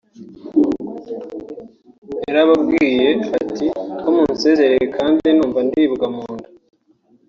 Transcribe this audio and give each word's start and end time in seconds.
“Yarababwiye 2.25 3.09
ati 3.39 3.65
ko 4.01 4.07
munsezereye 4.15 4.83
kandi 4.97 5.25
numva 5.37 5.59
ndibwa 5.67 6.07
mu 6.15 6.25
nda 6.35 6.47